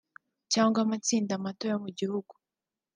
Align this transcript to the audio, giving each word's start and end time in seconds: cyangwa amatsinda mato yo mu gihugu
cyangwa 0.53 0.79
amatsinda 0.85 1.33
mato 1.43 1.65
yo 1.71 1.77
mu 1.83 1.89
gihugu 1.97 2.33